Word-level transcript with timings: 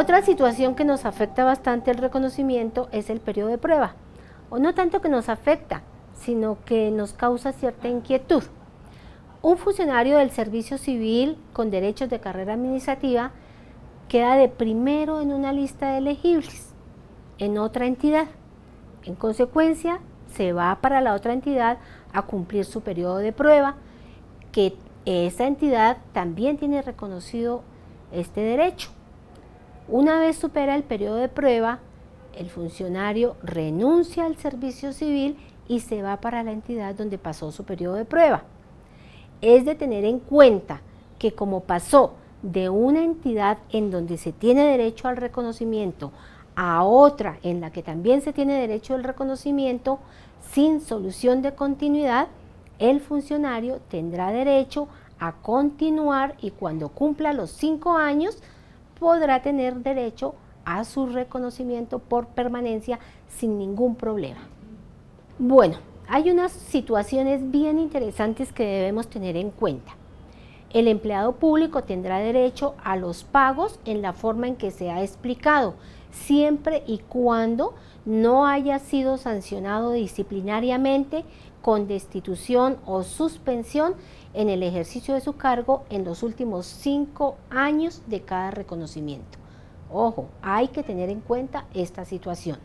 Otra 0.00 0.22
situación 0.22 0.76
que 0.76 0.86
nos 0.86 1.04
afecta 1.04 1.44
bastante 1.44 1.90
el 1.90 1.98
reconocimiento 1.98 2.88
es 2.90 3.10
el 3.10 3.20
periodo 3.20 3.50
de 3.50 3.58
prueba, 3.58 3.96
o 4.48 4.58
no 4.58 4.74
tanto 4.74 5.02
que 5.02 5.10
nos 5.10 5.28
afecta, 5.28 5.82
sino 6.14 6.56
que 6.64 6.90
nos 6.90 7.12
causa 7.12 7.52
cierta 7.52 7.86
inquietud. 7.86 8.42
Un 9.42 9.58
funcionario 9.58 10.16
del 10.16 10.30
servicio 10.30 10.78
civil 10.78 11.36
con 11.52 11.70
derechos 11.70 12.08
de 12.08 12.18
carrera 12.18 12.54
administrativa 12.54 13.32
queda 14.08 14.36
de 14.36 14.48
primero 14.48 15.20
en 15.20 15.34
una 15.34 15.52
lista 15.52 15.90
de 15.90 15.98
elegibles 15.98 16.72
en 17.36 17.58
otra 17.58 17.84
entidad. 17.84 18.28
En 19.04 19.14
consecuencia, 19.14 20.00
se 20.34 20.54
va 20.54 20.78
para 20.80 21.02
la 21.02 21.12
otra 21.12 21.34
entidad 21.34 21.76
a 22.14 22.22
cumplir 22.22 22.64
su 22.64 22.80
periodo 22.80 23.18
de 23.18 23.34
prueba, 23.34 23.76
que 24.50 24.78
esa 25.04 25.46
entidad 25.46 25.98
también 26.14 26.56
tiene 26.56 26.80
reconocido 26.80 27.64
este 28.12 28.40
derecho. 28.40 28.92
Una 29.92 30.20
vez 30.20 30.36
supera 30.36 30.76
el 30.76 30.84
periodo 30.84 31.16
de 31.16 31.28
prueba, 31.28 31.80
el 32.38 32.48
funcionario 32.48 33.34
renuncia 33.42 34.24
al 34.24 34.36
servicio 34.36 34.92
civil 34.92 35.36
y 35.66 35.80
se 35.80 36.00
va 36.00 36.20
para 36.20 36.44
la 36.44 36.52
entidad 36.52 36.94
donde 36.94 37.18
pasó 37.18 37.50
su 37.50 37.64
periodo 37.64 37.96
de 37.96 38.04
prueba. 38.04 38.44
Es 39.40 39.64
de 39.64 39.74
tener 39.74 40.04
en 40.04 40.20
cuenta 40.20 40.80
que 41.18 41.32
como 41.32 41.64
pasó 41.64 42.12
de 42.42 42.68
una 42.68 43.02
entidad 43.02 43.58
en 43.70 43.90
donde 43.90 44.16
se 44.16 44.30
tiene 44.30 44.62
derecho 44.62 45.08
al 45.08 45.16
reconocimiento 45.16 46.12
a 46.54 46.84
otra 46.84 47.40
en 47.42 47.60
la 47.60 47.72
que 47.72 47.82
también 47.82 48.22
se 48.22 48.32
tiene 48.32 48.60
derecho 48.60 48.94
al 48.94 49.02
reconocimiento 49.02 49.98
sin 50.52 50.80
solución 50.80 51.42
de 51.42 51.56
continuidad, 51.56 52.28
el 52.78 53.00
funcionario 53.00 53.80
tendrá 53.88 54.30
derecho 54.30 54.86
a 55.18 55.32
continuar 55.32 56.36
y 56.40 56.52
cuando 56.52 56.90
cumpla 56.90 57.32
los 57.32 57.50
cinco 57.50 57.96
años 57.96 58.40
podrá 59.00 59.42
tener 59.42 59.74
derecho 59.76 60.36
a 60.64 60.84
su 60.84 61.06
reconocimiento 61.06 61.98
por 61.98 62.28
permanencia 62.28 63.00
sin 63.28 63.58
ningún 63.58 63.96
problema. 63.96 64.40
Bueno, 65.38 65.78
hay 66.06 66.30
unas 66.30 66.52
situaciones 66.52 67.50
bien 67.50 67.78
interesantes 67.78 68.52
que 68.52 68.64
debemos 68.64 69.08
tener 69.08 69.36
en 69.36 69.50
cuenta. 69.50 69.96
El 70.72 70.86
empleado 70.86 71.32
público 71.32 71.82
tendrá 71.82 72.18
derecho 72.18 72.74
a 72.84 72.94
los 72.94 73.24
pagos 73.24 73.80
en 73.84 74.02
la 74.02 74.12
forma 74.12 74.46
en 74.46 74.54
que 74.54 74.70
se 74.70 74.90
ha 74.90 75.02
explicado, 75.02 75.74
siempre 76.10 76.82
y 76.86 76.98
cuando 76.98 77.74
no 78.04 78.46
haya 78.46 78.78
sido 78.78 79.16
sancionado 79.16 79.92
disciplinariamente 79.92 81.24
con 81.62 81.86
destitución 81.86 82.78
o 82.86 83.02
suspensión 83.02 83.94
en 84.34 84.48
el 84.48 84.62
ejercicio 84.62 85.14
de 85.14 85.20
su 85.20 85.36
cargo 85.36 85.84
en 85.90 86.04
los 86.04 86.22
últimos 86.22 86.66
cinco 86.66 87.36
años 87.50 88.02
de 88.06 88.22
cada 88.22 88.50
reconocimiento. 88.50 89.38
Ojo, 89.92 90.28
hay 90.40 90.68
que 90.68 90.82
tener 90.82 91.10
en 91.10 91.20
cuenta 91.20 91.66
esta 91.74 92.04
situación. 92.04 92.58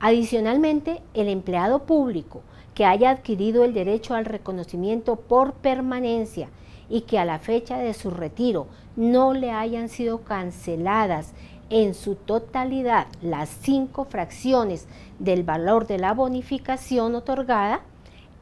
Adicionalmente, 0.00 1.02
el 1.14 1.28
empleado 1.28 1.84
público 1.84 2.42
que 2.74 2.84
haya 2.84 3.10
adquirido 3.10 3.64
el 3.64 3.72
derecho 3.72 4.14
al 4.14 4.26
reconocimiento 4.26 5.16
por 5.16 5.54
permanencia 5.54 6.50
y 6.88 7.02
que 7.02 7.18
a 7.18 7.24
la 7.24 7.38
fecha 7.38 7.78
de 7.78 7.94
su 7.94 8.10
retiro 8.10 8.66
no 8.96 9.32
le 9.32 9.50
hayan 9.50 9.88
sido 9.88 10.22
canceladas 10.22 11.32
en 11.70 11.94
su 11.94 12.14
totalidad 12.14 13.06
las 13.22 13.48
cinco 13.48 14.04
fracciones 14.04 14.86
del 15.18 15.42
valor 15.42 15.86
de 15.86 15.98
la 15.98 16.14
bonificación 16.14 17.14
otorgada, 17.14 17.80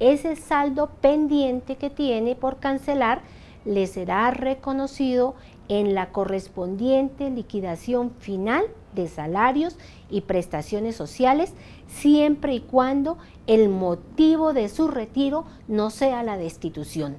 ese 0.01 0.37
saldo 0.37 0.91
pendiente 1.01 1.77
que 1.77 1.91
tiene 1.91 2.35
por 2.35 2.59
cancelar 2.59 3.23
le 3.65 3.87
será 3.87 4.31
reconocido 4.31 5.35
en 5.69 5.95
la 5.95 6.11
correspondiente 6.11 7.31
liquidación 7.31 8.11
final 8.19 8.65
de 8.95 9.09
salarios 9.09 9.77
y 10.11 10.23
prestaciones 10.23 10.97
sociales, 10.97 11.55
siempre 11.87 12.55
y 12.55 12.61
cuando 12.61 13.17
el 13.47 13.69
motivo 13.69 14.53
de 14.53 14.69
su 14.69 14.89
retiro 14.89 15.45
no 15.67 15.91
sea 15.91 16.23
la 16.23 16.37
destitución. 16.37 17.17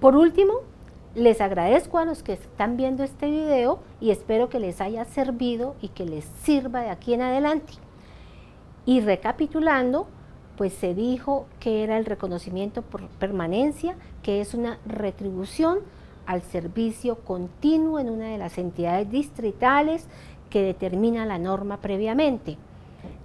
Por 0.00 0.16
último, 0.16 0.60
les 1.14 1.40
agradezco 1.40 1.98
a 1.98 2.04
los 2.04 2.22
que 2.22 2.34
están 2.34 2.76
viendo 2.76 3.02
este 3.02 3.30
video 3.30 3.80
y 4.00 4.10
espero 4.10 4.48
que 4.48 4.60
les 4.60 4.80
haya 4.80 5.04
servido 5.04 5.74
y 5.80 5.88
que 5.88 6.04
les 6.04 6.24
sirva 6.42 6.82
de 6.82 6.90
aquí 6.90 7.14
en 7.14 7.22
adelante. 7.22 7.72
Y 8.86 9.00
recapitulando, 9.00 10.06
pues 10.56 10.72
se 10.72 10.94
dijo 10.94 11.46
que 11.58 11.82
era 11.82 11.98
el 11.98 12.04
reconocimiento 12.04 12.82
por 12.82 13.08
permanencia, 13.08 13.96
que 14.22 14.40
es 14.40 14.54
una 14.54 14.78
retribución 14.86 15.80
al 16.26 16.42
servicio 16.42 17.16
continuo 17.16 17.98
en 17.98 18.08
una 18.08 18.26
de 18.26 18.38
las 18.38 18.56
entidades 18.56 19.10
distritales 19.10 20.06
que 20.48 20.62
determina 20.62 21.26
la 21.26 21.38
norma 21.38 21.78
previamente. 21.78 22.56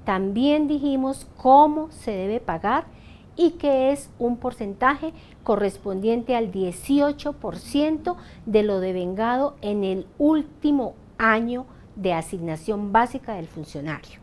También 0.06 0.68
dijimos 0.68 1.28
cómo 1.38 1.92
se 1.92 2.12
debe 2.12 2.40
pagar 2.40 2.86
y 3.38 3.52
que 3.52 3.92
es 3.92 4.10
un 4.20 4.38
porcentaje 4.38 5.14
correspondiente 5.44 6.36
al 6.36 6.52
18% 6.52 8.16
de 8.46 8.64
lo 8.64 8.80
devengado 8.80 9.56
en 9.62 9.84
el 9.84 10.08
último 10.18 10.96
año 11.18 11.66
de 11.96 12.14
asignación 12.14 12.92
básica 12.92 13.36
del 13.36 13.48
funcionario. 13.48 14.20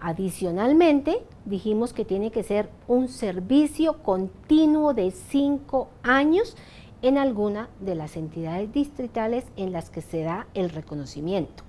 Adicionalmente, 0.00 1.24
dijimos 1.46 1.94
que 1.94 2.04
tiene 2.04 2.30
que 2.30 2.42
ser 2.42 2.68
un 2.88 3.08
servicio 3.08 4.02
continuo 4.02 4.92
de 4.92 5.10
cinco 5.10 5.88
años 6.02 6.56
en 7.00 7.16
alguna 7.16 7.68
de 7.80 7.94
las 7.94 8.16
entidades 8.16 8.72
distritales 8.72 9.44
en 9.56 9.72
las 9.72 9.90
que 9.90 10.02
se 10.02 10.22
da 10.22 10.46
el 10.54 10.70
reconocimiento. 10.70 11.64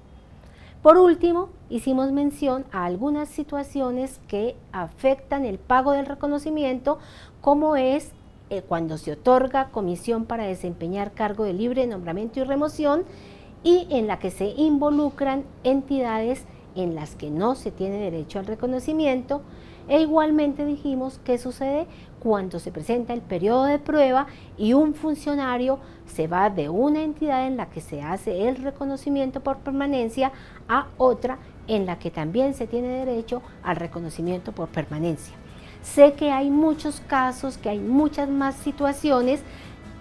Por 0.86 1.00
último, 1.00 1.50
hicimos 1.68 2.12
mención 2.12 2.64
a 2.72 2.86
algunas 2.86 3.28
situaciones 3.28 4.20
que 4.28 4.56
afectan 4.72 5.44
el 5.44 5.58
pago 5.58 5.94
del 5.94 6.06
reconocimiento, 6.06 7.00
como 7.42 7.76
es 7.76 8.12
eh, 8.52 8.62
cuando 8.62 9.00
se 9.00 9.14
otorga 9.14 9.72
comisión 9.72 10.26
para 10.26 10.44
desempeñar 10.44 11.14
cargo 11.14 11.44
de 11.44 11.54
libre 11.54 11.88
nombramiento 11.88 12.40
y 12.40 12.44
remoción 12.44 13.04
y 13.64 13.88
en 13.90 14.06
la 14.06 14.20
que 14.20 14.30
se 14.30 14.46
involucran 14.46 15.44
entidades 15.64 16.46
en 16.76 16.94
las 16.94 17.16
que 17.16 17.32
no 17.32 17.56
se 17.56 17.72
tiene 17.72 17.98
derecho 17.98 18.38
al 18.38 18.46
reconocimiento, 18.46 19.42
e 19.88 20.02
igualmente 20.02 20.66
dijimos 20.66 21.20
qué 21.24 21.38
sucede 21.38 21.88
cuando 22.20 22.60
se 22.60 22.72
presenta 22.72 23.14
el 23.14 23.22
periodo 23.22 23.66
de 23.66 23.80
prueba 23.80 24.28
y 24.58 24.74
un 24.74 24.94
funcionario 24.96 25.80
se 26.06 26.28
va 26.28 26.50
de 26.50 26.70
una 26.70 27.04
entidad 27.04 27.46
en 27.48 27.58
la 27.58 27.70
que 27.70 27.82
se 27.82 28.02
hace 28.02 28.48
el 28.48 28.58
reconocimiento 28.58 29.42
por 29.42 29.58
permanencia 29.58 30.32
a 30.68 30.88
otra 30.98 31.38
en 31.68 31.86
la 31.86 32.00
que 32.00 32.12
también 32.12 32.54
se 32.54 32.68
tiene 32.68 32.88
derecho 32.88 33.42
al 33.64 33.76
reconocimiento 33.76 34.52
por 34.52 34.70
permanencia. 34.70 35.36
Sé 35.82 36.14
que 36.14 36.32
hay 36.32 36.50
muchos 36.50 37.02
casos, 37.02 37.58
que 37.58 37.70
hay 37.70 37.80
muchas 37.80 38.28
más 38.28 38.56
situaciones, 38.56 39.42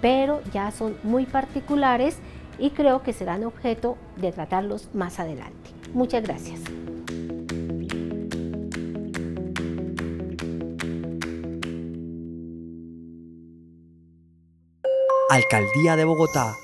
pero 0.00 0.40
ya 0.52 0.70
son 0.70 0.96
muy 1.02 1.26
particulares 1.26 2.18
y 2.58 2.70
creo 2.70 3.02
que 3.02 3.12
serán 3.12 3.44
objeto 3.44 3.96
de 4.16 4.32
tratarlos 4.32 4.88
más 4.94 5.20
adelante. 5.20 5.70
Muchas 5.92 6.22
gracias. 6.22 6.60
Alcaldía 15.34 15.96
de 15.96 16.04
Bogotá 16.04 16.58